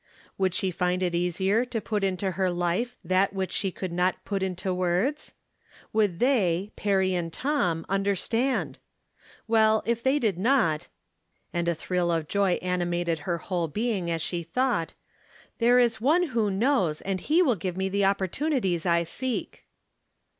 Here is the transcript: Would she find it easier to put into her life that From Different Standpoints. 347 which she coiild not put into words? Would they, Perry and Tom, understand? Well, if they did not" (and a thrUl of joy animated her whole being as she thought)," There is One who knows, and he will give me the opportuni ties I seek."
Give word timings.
Would 0.39 0.55
she 0.55 0.71
find 0.71 1.03
it 1.03 1.13
easier 1.13 1.63
to 1.63 1.79
put 1.79 2.03
into 2.03 2.31
her 2.31 2.49
life 2.49 2.97
that 3.03 3.29
From 3.29 3.35
Different 3.37 3.51
Standpoints. 3.53 3.99
347 4.63 4.65
which 4.65 4.65
she 4.65 4.65
coiild 4.65 4.65
not 4.65 4.65
put 4.65 4.65
into 4.65 4.73
words? 4.73 5.33
Would 5.93 6.19
they, 6.19 6.71
Perry 6.75 7.13
and 7.13 7.31
Tom, 7.31 7.85
understand? 7.87 8.79
Well, 9.47 9.83
if 9.85 10.01
they 10.01 10.17
did 10.17 10.39
not" 10.39 10.87
(and 11.53 11.67
a 11.69 11.75
thrUl 11.75 12.09
of 12.09 12.27
joy 12.27 12.53
animated 12.63 13.19
her 13.19 13.37
whole 13.37 13.67
being 13.67 14.09
as 14.09 14.23
she 14.23 14.41
thought)," 14.41 14.95
There 15.59 15.77
is 15.77 16.01
One 16.01 16.29
who 16.29 16.49
knows, 16.49 17.01
and 17.01 17.21
he 17.21 17.43
will 17.43 17.53
give 17.55 17.77
me 17.77 17.87
the 17.87 18.01
opportuni 18.01 18.59
ties 18.59 18.87
I 18.87 19.03
seek." 19.03 19.65